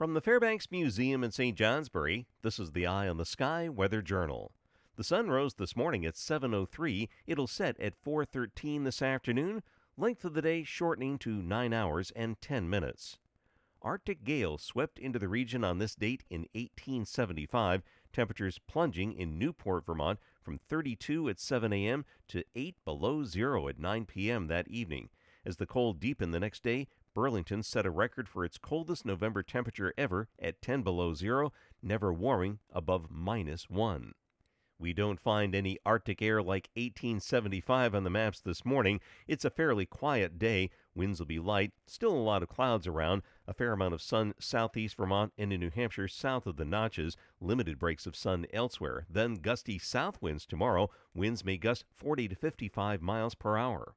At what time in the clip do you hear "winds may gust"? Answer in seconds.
51.12-51.86